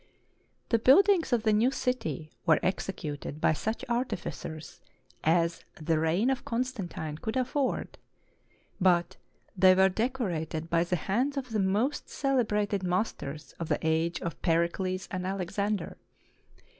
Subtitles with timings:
[0.69, 4.81] The buildings of the new city were executed by such artificers
[5.23, 7.99] as the reign of Constantine could afford;
[8.79, 9.17] but
[9.55, 14.41] they were decorated by the hands of the most celebrated masters of the age of
[14.41, 15.97] Pericles and Alexander.